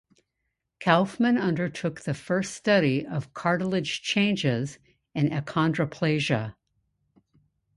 Kaufmann 0.79 1.37
undertook 1.37 2.01
the 2.01 2.15
first 2.15 2.55
study 2.55 3.05
of 3.05 3.35
cartilage 3.35 4.01
changes 4.01 4.79
in 5.13 5.29
achondroplasia. 5.29 6.55